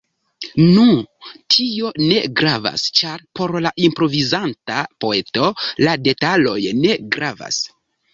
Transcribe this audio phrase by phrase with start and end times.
[0.75, 0.83] Nu,
[1.55, 5.51] tio ne gravas, ĉar por la improvizanta poeto
[5.89, 7.61] la detaloj ne gravas.